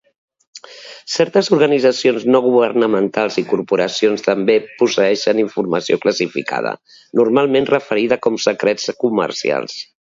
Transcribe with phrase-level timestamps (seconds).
[1.15, 6.77] Certes organitzacions no governamentals i corporacions també posseeixen informació classificada,
[7.23, 9.83] normalment referida com secrets comercials.